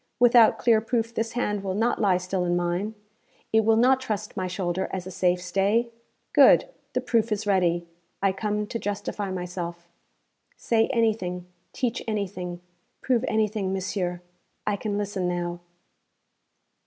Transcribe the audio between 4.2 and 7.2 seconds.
my shoulder as a safe stay? Good. The